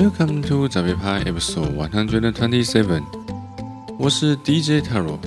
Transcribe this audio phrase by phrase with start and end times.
[0.00, 3.02] Welcome to 早别拍 Episode One Hundred Twenty Seven，
[3.98, 5.18] 我是 DJ Taro。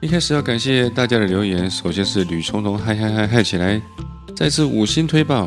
[0.00, 3.78] 一开始要感谢大家的留言，首先是吕虫虫嗨嗨嗨嗨起来，
[4.34, 5.46] 再次五星推爆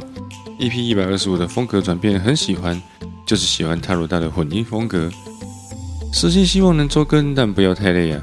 [0.59, 2.79] ，EP 一百二十五的风格转变很喜欢，
[3.25, 5.09] 就是喜欢 Taro 大的混音风格。
[6.13, 8.21] 私心希望能周更，但不要太累啊。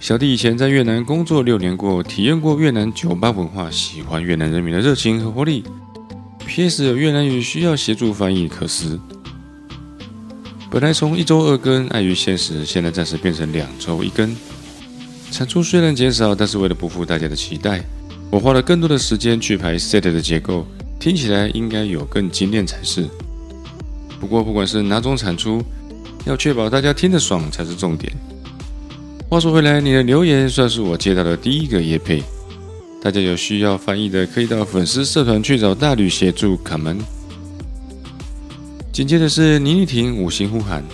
[0.00, 5.62] 小弟以前在越南工作六年过，体验过越南酒吧文化，喜欢越南人民的热情和活力。
[6.46, 6.84] P.S.
[6.84, 8.98] 有越南语需要协助翻译，可是。
[10.70, 14.34] 本来从一周二更，碍于现实，现在暂时变成两周一更。
[15.30, 17.82] 产出虽然减少，但是为了不负大家的期待，
[18.30, 20.66] 我花了更多的时间去排 set 的结构，
[20.98, 23.08] 听起来应该有更精炼才是。
[24.20, 25.62] 不过不管是哪种产出，
[26.26, 28.12] 要确保大家听得爽才是重点。
[29.28, 32.22] 话说回来，你的留言算是我接到的第一个业配。
[33.02, 36.96] 大家有需要翻译的，可以到粉丝社团去找大吕协助卡门。
[38.92, 40.84] 紧接着是倪妮婷五星呼喊：“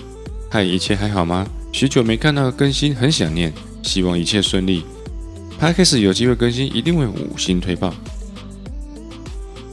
[0.50, 1.46] 嗨，一切还好吗？
[1.70, 4.84] 许久没看到更新，很想念，希望一切顺利。
[5.60, 7.92] Podcast 有机会更新，一定会五星推爆。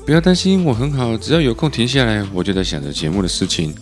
[0.05, 3.73] 不要担心，我很好，只要有空停下来，我就在想着节目的事情。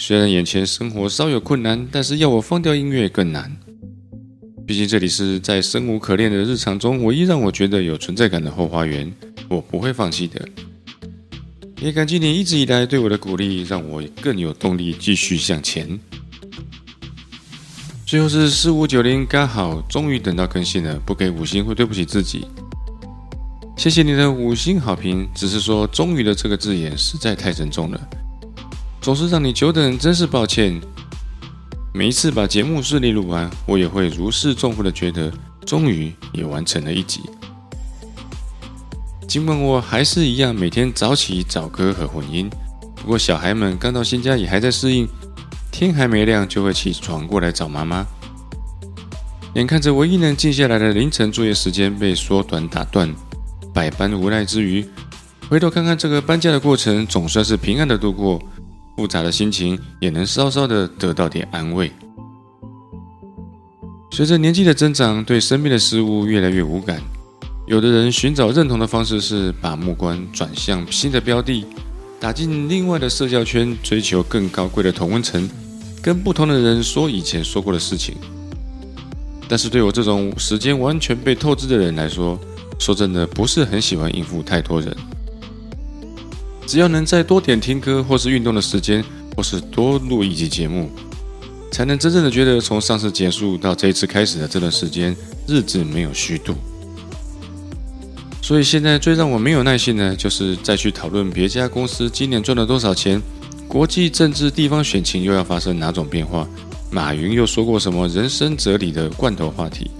[0.00, 3.56] 虽然眼前生活稍有困难，但是要我放掉音乐更难。”
[4.66, 9.12] 毕竟这里是在生无可恋的日常中，唯一让我觉得有存在感的后花园，
[9.48, 10.40] 我不会放弃的。
[11.80, 15.98] 也感激你一直以来对我的鼓励，让我更有动力继续向前。
[18.06, 22.46] 最后是四五九零，刚好终于等到更新了，不给五星会对不起自己。
[23.76, 28.00] 谢谢你的五星好评，只是说“终于”的这个字眼实在太沉重了，
[29.02, 30.80] 总是让你久等，真是抱歉。
[31.96, 35.32] 每一次把节目顺利录完，我也会如释重负的觉得，
[35.64, 37.20] 终于也完成了一集。
[39.28, 42.50] 尽管我还是一样每天早起找歌和混音，
[42.96, 45.06] 不过小孩们刚到新家也还在适应，
[45.70, 48.04] 天还没亮就会起床过来找妈妈。
[49.54, 53.08] 眼看着唯一能静下来的凌晨作业时间被缩短打断，
[53.72, 54.84] 百般无奈之余，
[55.48, 58.42] 回头看看这个搬家的过程，总算是平安的度过。
[58.96, 61.90] 复杂的心情也能稍稍的得到点安慰。
[64.10, 67.00] 随着年纪的增长，对身边的事物越来越无感。
[67.66, 71.64] 有的人寻找认同的方式是把目光转向新的标的，
[72.20, 75.48] 打进另外的社交圈，追求更高贵的同温层，
[76.00, 78.14] 跟不同的人说以前说过的事情。
[79.48, 82.38] 但是对我这种时间完全被透支的人来说，
[82.78, 84.96] 说真的不是很喜欢应付太多人。
[86.66, 89.04] 只要能再多点听歌，或是运动的时间，
[89.36, 90.90] 或是多录一集节目，
[91.70, 95.14] 才能真正的觉得从上次结束到这一次开始的这段时间，
[95.46, 96.54] 日子没有虚度。
[98.42, 103.20] 所以现在最让我没有耐心的，就是再去讨论别家公司今年赚了多少钱，
[103.66, 106.46] 国际政治地方选情又要发生哪种变化，
[106.90, 109.90] 马云又说过什么人生哲理的罐头话题。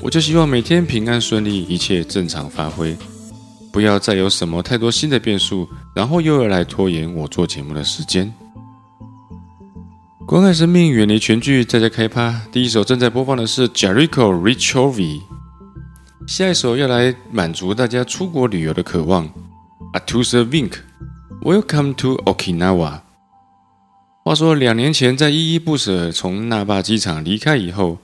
[0.00, 2.96] 我就希望每天平安顺利，一切正常发挥。
[3.72, 8.32] 不要再有什么太多新的变数，然后又要来拖延我做节目的时间。
[10.26, 12.42] 关爱生命，远离全剧，在家开趴。
[12.52, 15.20] 第一首正在播放的是 Jericho richo v
[16.26, 19.28] 下一首要来满足大家出国旅游的渴望。
[19.94, 23.00] Atusa Vink，Welcome to Okinawa。
[24.24, 27.98] 话说两年前在依依不舍从那霸机场离开以后，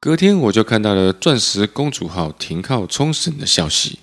[0.00, 3.98] 隔天我就看到了钻石公主号停靠冲绳的消息。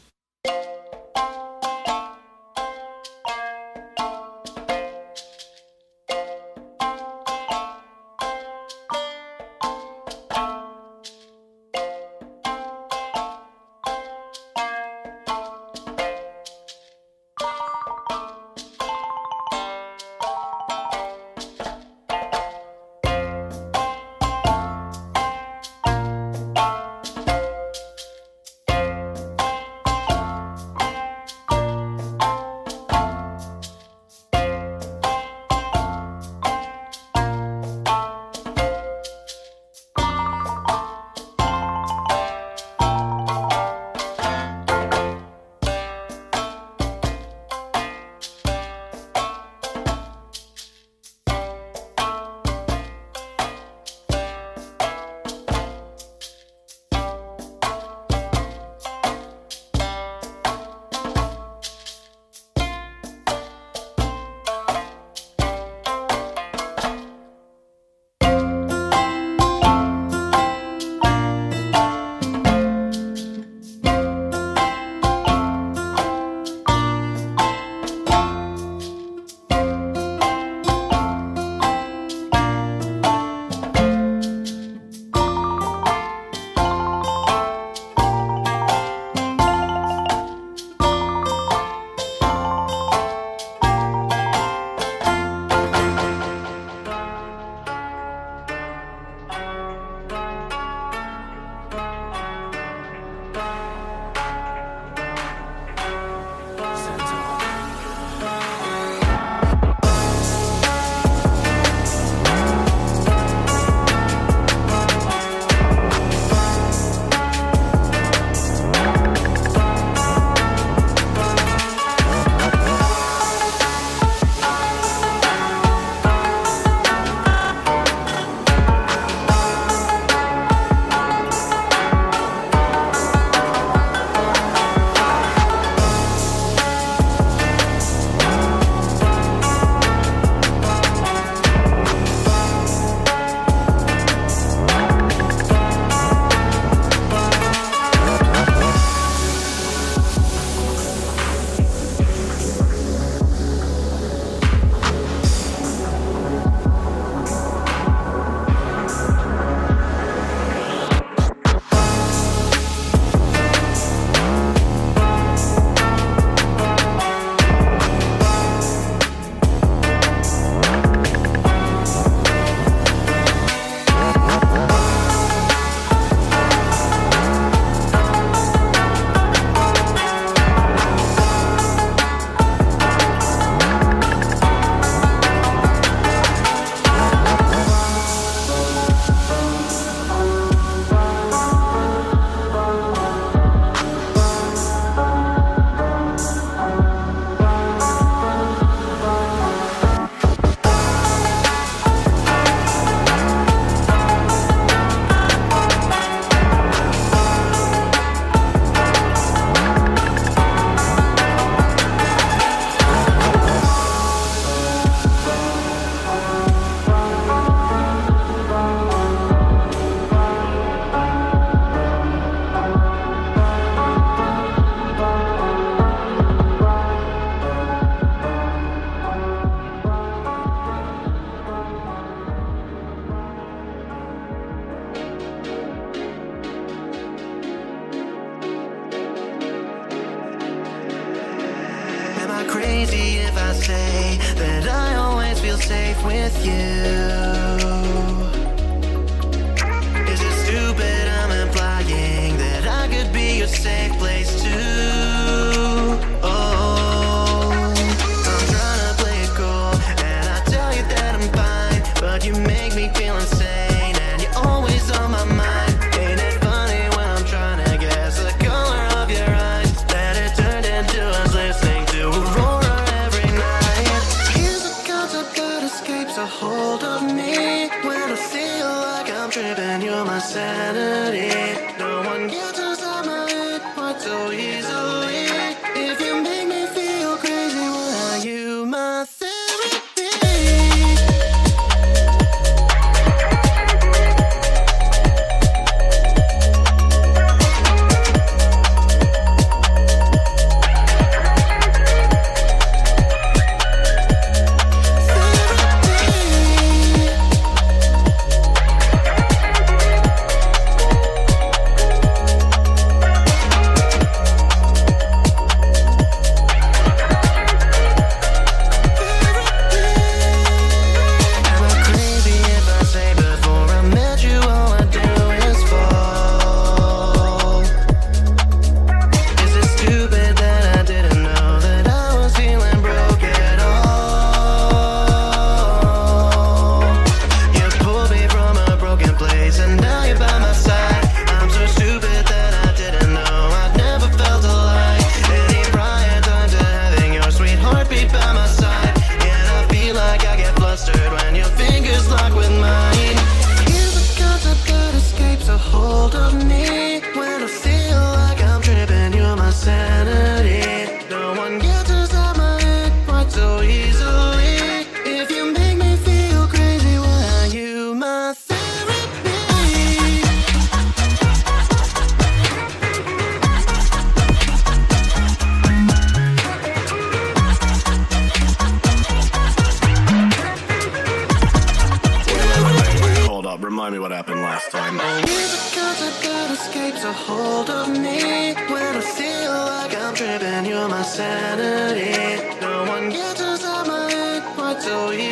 [387.26, 390.66] Hold of me when I feel like I'm tripping.
[390.70, 392.14] You're my sanity.
[392.62, 395.27] No one gets inside my head quite so easily.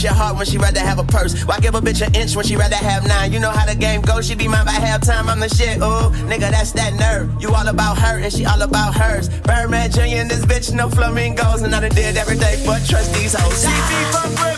[0.00, 1.42] Bitch a heart when she rather have a purse?
[1.44, 3.32] Why give a bitch an inch when she rather have nine?
[3.32, 5.28] You know how the game goes, she be mine by halftime.
[5.28, 5.78] I'm the shit.
[5.80, 7.30] Oh, nigga, that's that nerve.
[7.40, 9.28] You all about her and she all about hers.
[9.40, 10.20] Birdman Jr.
[10.20, 13.64] and this bitch, no flamingos, and I done did every day, but trust these hoes.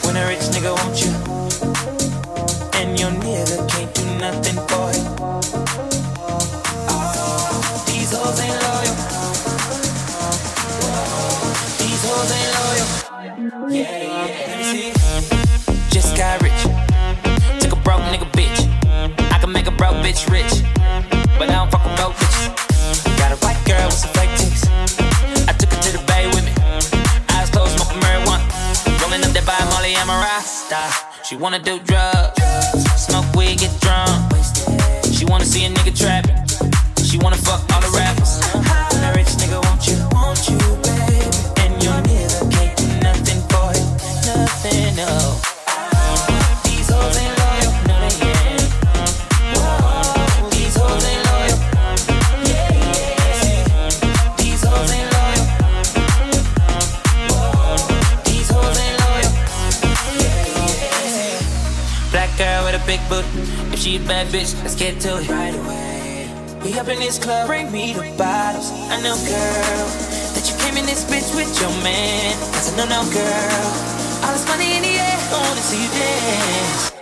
[0.07, 1.11] When a rich nigga want you,
[15.91, 16.63] Just got rich.
[17.61, 18.61] Took a broke nigga bitch.
[19.33, 20.63] I can make a broke bitch rich,
[21.39, 23.19] but I broke bitches.
[23.19, 24.31] Got a white girl with some fake.
[25.49, 26.53] I took her to the bay with me.
[27.31, 28.47] Eyes closed, smoking marijuana.
[29.03, 30.79] Rolling up that by Molly, I'm a rasta.
[31.25, 32.39] She wanna do drugs,
[32.97, 34.33] smoke weed, get drunk.
[35.11, 36.39] She wanna see a nigga trapping.
[37.03, 38.39] She wanna fuck all the rappers.
[39.17, 39.42] Rich
[63.13, 63.73] girl with a big booty.
[63.73, 65.29] If she a bad bitch, let's get to it.
[65.29, 66.31] Right away.
[66.65, 68.71] We up in this club, bring me the bottles.
[68.89, 69.87] I know, girl,
[70.35, 72.39] that you came in this bitch with your man.
[72.55, 73.67] Cause I know, no, girl.
[74.25, 76.93] All this money in the air, I wanna see you dance.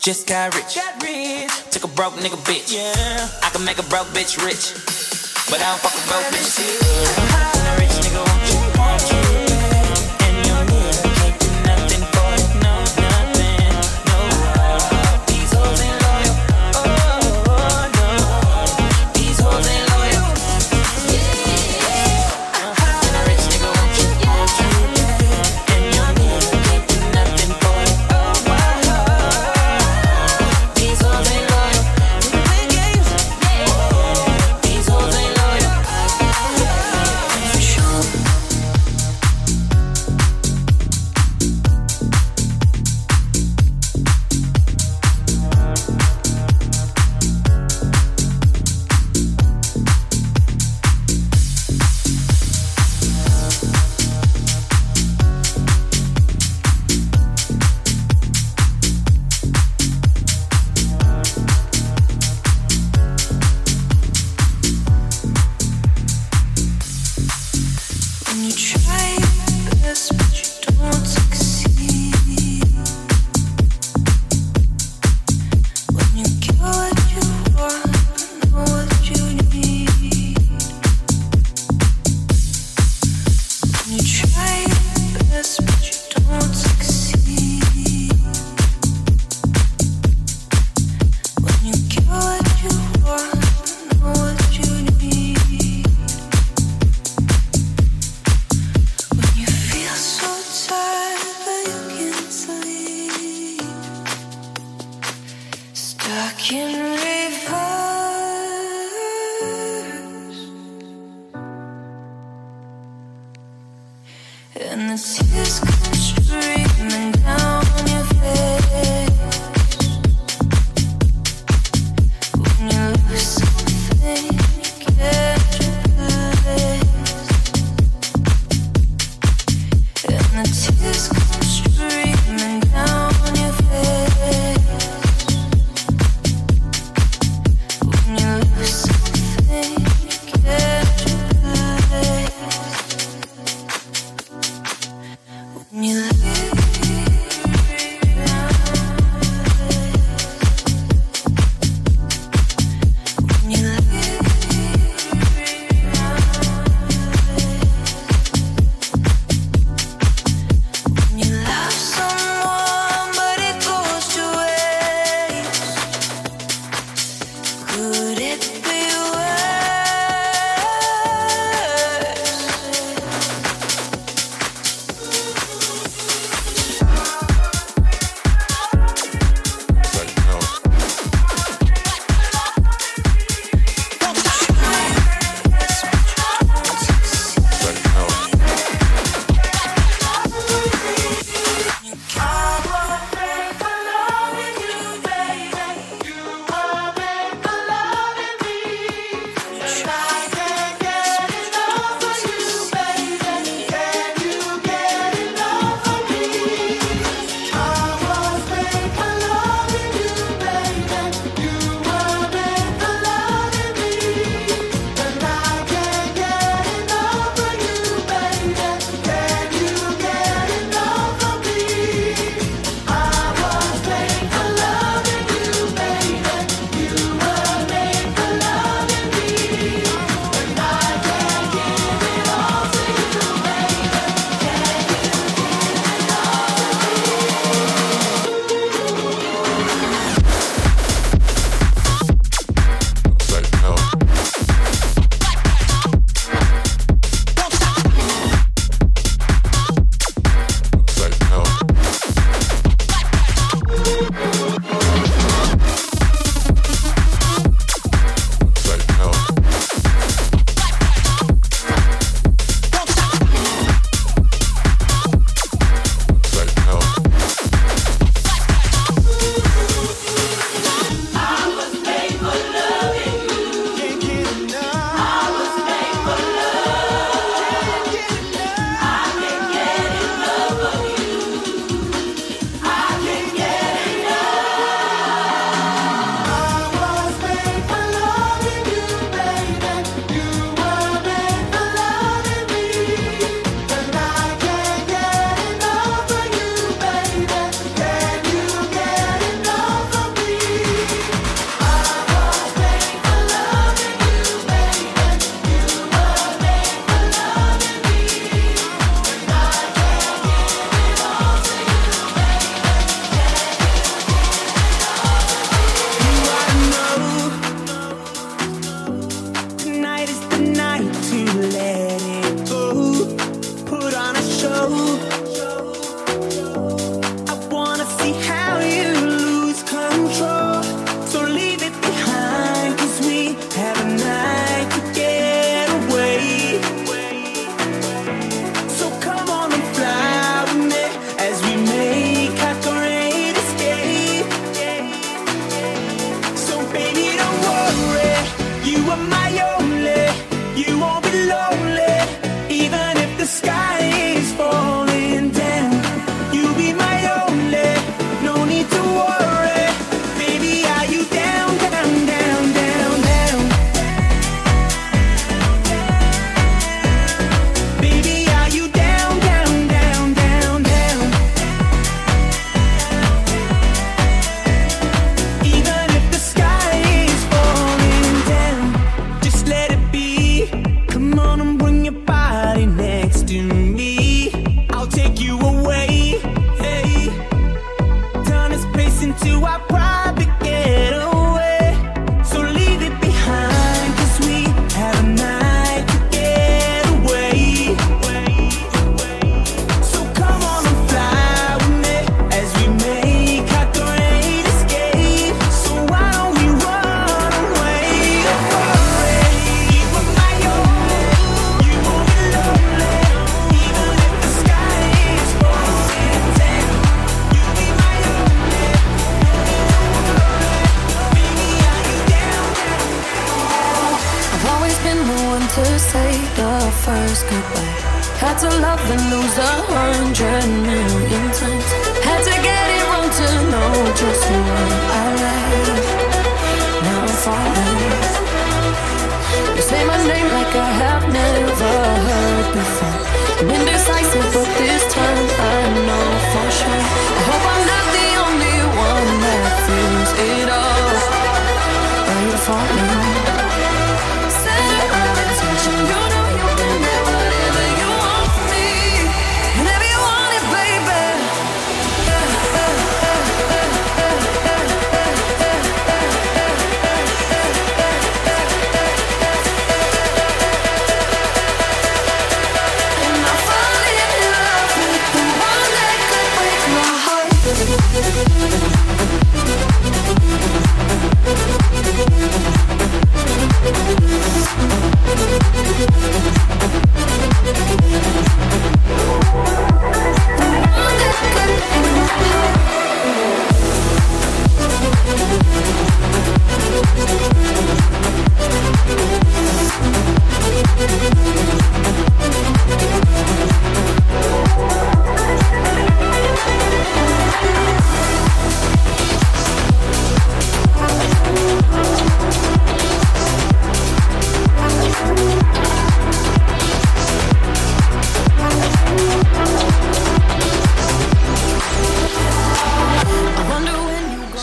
[0.00, 0.74] Just got rich.
[0.74, 1.50] Got rich.
[1.70, 2.72] Took a broke nigga bitch.
[2.72, 3.28] Yeah.
[3.42, 4.72] I can make a broke bitch rich.
[5.50, 7.59] But I don't fuck with broke bitches.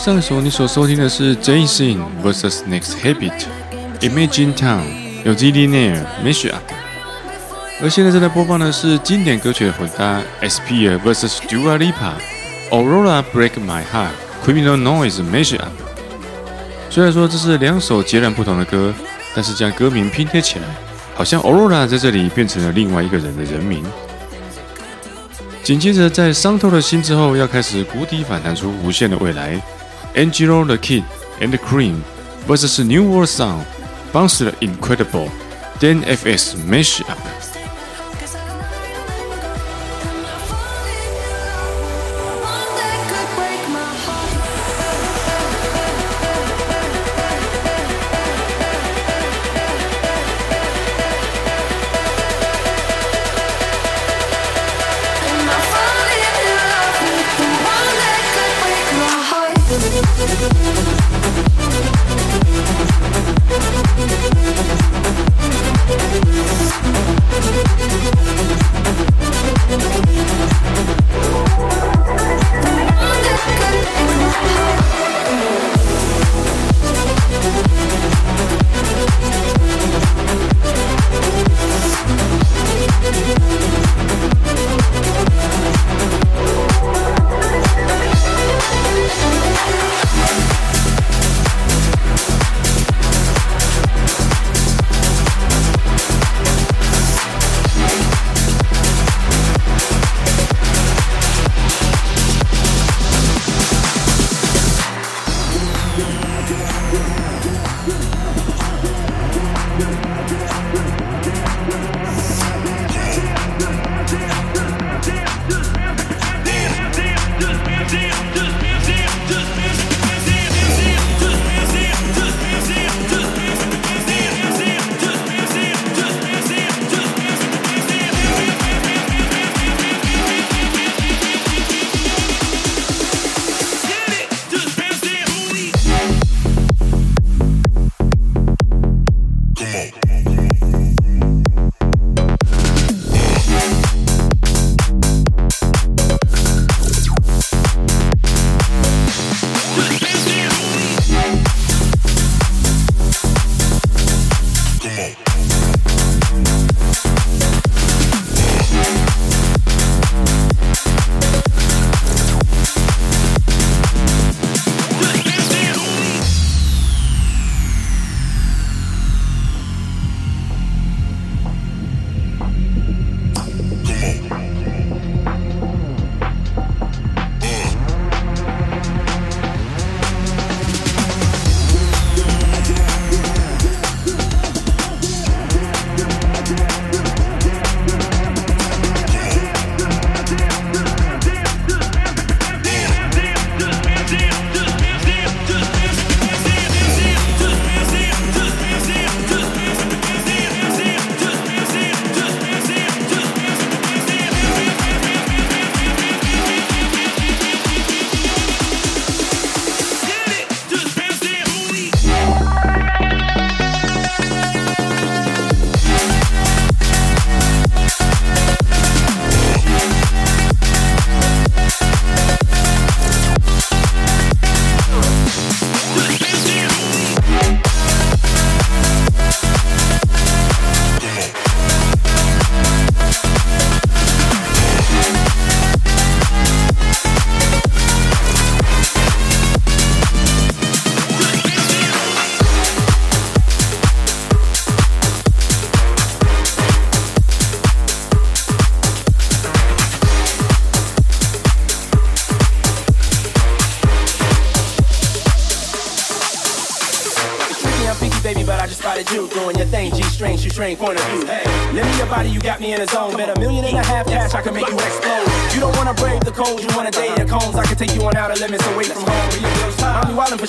[0.08, 3.44] 上一首你所收听的是 Jason vs Next Habit
[4.00, 4.80] Imagine Town
[5.22, 6.62] 由 ZD Nair Mesh Up，
[7.82, 12.14] 而现在正在播放的是经典歌曲的混搭 s p e r vs Dua Lipa
[12.70, 14.12] Aurora Break My Heart
[14.46, 15.72] Criminal Noise Mesh Up。
[16.88, 18.94] 虽然说这是两首截然不同的歌，
[19.34, 20.64] 但是将歌名拼贴起来，
[21.14, 23.84] 好像 Aurora 在这里变成了另外一个人的人名。
[25.62, 29.60] 紧接着，在伤透了心之后，要开始谷底反弹出无限的未来。
[30.18, 31.04] Angelo the Kid
[31.40, 32.02] and the Cream
[32.48, 33.64] vs New World Sound.
[34.12, 35.30] Bounce the Incredible.
[35.78, 37.00] Dan FS Mash
[60.50, 60.97] Thank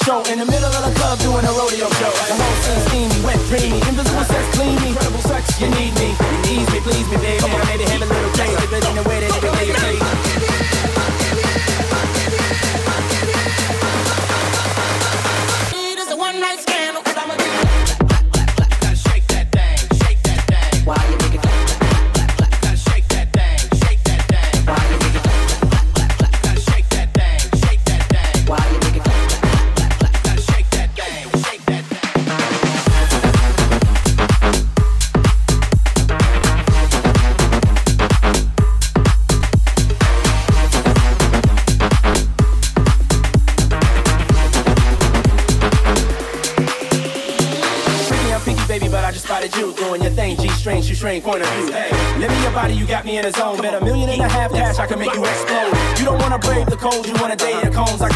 [0.09, 0.78] In the middle of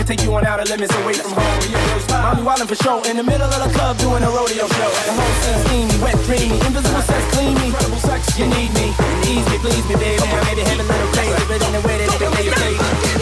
[0.05, 1.59] can take you on out of limits away from home.
[2.09, 4.91] Mommy wildin' for show in the middle of the club doing a rodeo show.
[5.07, 7.71] The whole scene steamy, wet, dreamy, invisible sex, clean me.
[8.37, 8.91] You need me,
[9.29, 10.23] ease me, please me, baby.
[10.45, 13.12] Maybe have a little taste of it in the way that they play.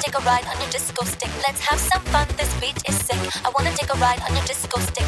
[0.00, 1.30] Take a ride on your disco stick.
[1.46, 3.20] Let's have some fun, this beat is sick.
[3.44, 5.04] I wanna take a ride on your disco stick.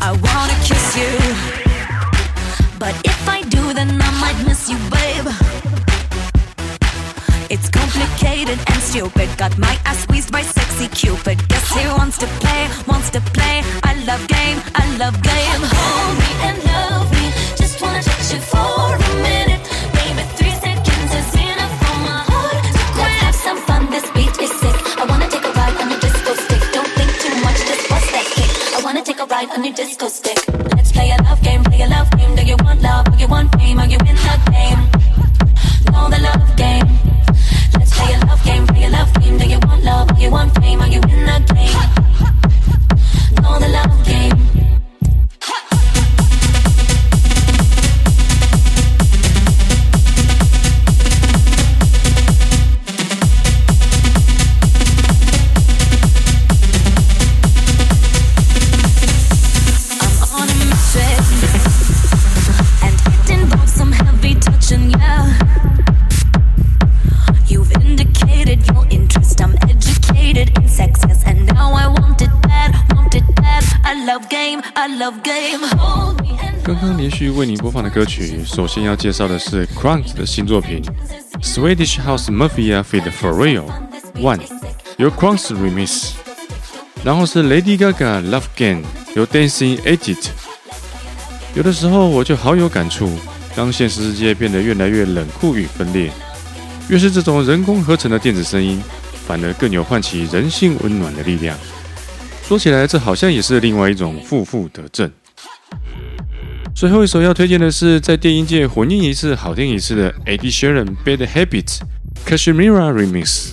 [0.00, 1.12] I wanna kiss you.
[2.78, 5.28] But if I do, then I might miss you, babe.
[7.50, 9.28] It's complicated and stupid.
[9.36, 11.46] Got my ass squeezed by sexy Cupid.
[11.48, 13.62] Guess he wants to play, wants to play.
[13.82, 15.60] I love game, I love game.
[15.74, 16.69] Hold me and
[29.56, 30.38] on your disco stick.
[30.76, 32.34] Let's play a love game, play a love game.
[32.36, 33.09] Do you want love?
[77.82, 80.82] 的歌曲，首先要介绍的是 Crunk 的新作品
[81.42, 83.10] Swedish House Mafia feat.
[83.10, 83.64] For Real
[84.14, 84.40] One
[84.98, 86.10] 由 Crunk remix，
[87.02, 88.82] 然后是 Lady Gaga Love Game
[89.14, 90.28] 由 Dancing Edit。
[91.54, 93.10] 有的时候我就好有感触，
[93.56, 96.10] 当现实世界变得越来越冷酷与分裂，
[96.88, 98.82] 越是这种人工合成的电子声音，
[99.26, 101.58] 反而更有唤起人性温暖的力量。
[102.46, 105.10] 说起来，这好像也是另外一种负负得正。
[106.74, 111.80] 最后一首要推荐的是在电音界混音一次好听一次的 AD Sharon Bad Habits
[112.26, 113.50] Kashmira Remix。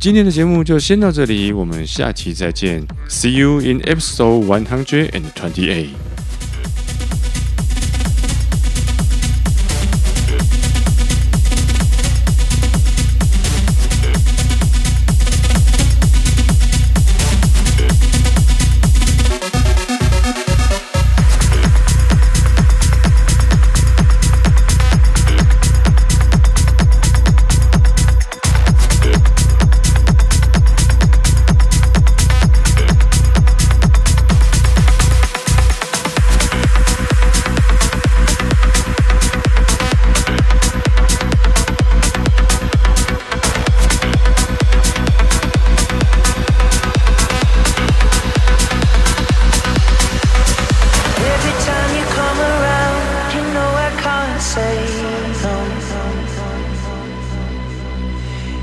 [0.00, 5.90] 今天的节目就先到这里，我们下期再见，See you in episode one hundred and twenty-eight。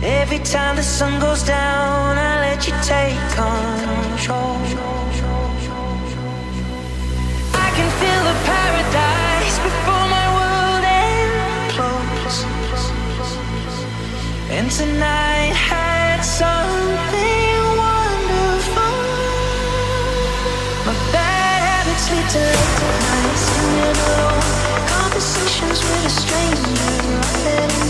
[0.06, 4.60] Every time the sun goes down, I let you take control.
[7.56, 12.38] I can feel the paradise before my world implodes.
[14.52, 18.98] And tonight had something wonderful.
[20.84, 22.76] My bad habits lead to late
[23.08, 24.44] nights and alone
[24.92, 27.83] conversations with a stranger.